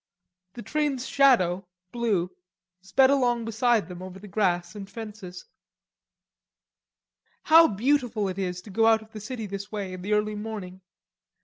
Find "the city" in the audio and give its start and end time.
9.13-9.45